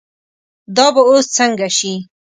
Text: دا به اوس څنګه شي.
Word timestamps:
دا 0.77 0.87
به 0.95 1.01
اوس 1.09 1.25
څنګه 1.37 1.67
شي. 1.77 1.93